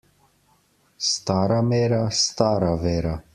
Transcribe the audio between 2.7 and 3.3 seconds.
vera.